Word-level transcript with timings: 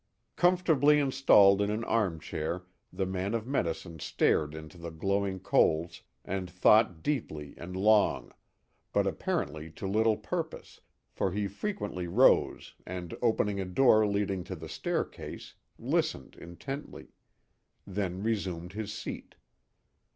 Comfortably 0.35 0.99
installed 0.99 1.61
in 1.61 1.69
an 1.69 1.83
armchair 1.83 2.63
the 2.91 3.05
man 3.05 3.35
of 3.35 3.45
medicine 3.45 3.99
stared 3.99 4.55
into 4.55 4.75
the 4.79 4.89
glowing 4.89 5.39
coals 5.39 6.01
and 6.25 6.49
thought 6.49 7.03
deeply 7.03 7.53
and 7.55 7.75
long, 7.75 8.31
but 8.93 9.05
apparently 9.05 9.69
to 9.69 9.85
little 9.85 10.17
purpose, 10.17 10.81
for 11.11 11.31
he 11.31 11.47
frequently 11.47 12.07
rose 12.07 12.73
and 12.83 13.15
opening 13.21 13.61
a 13.61 13.65
door 13.65 14.07
leading 14.07 14.43
to 14.43 14.55
the 14.55 14.67
staircase, 14.67 15.53
listened 15.77 16.35
intently; 16.35 17.09
then 17.85 18.23
resumed 18.23 18.73
his 18.73 18.91
seat. 18.91 19.35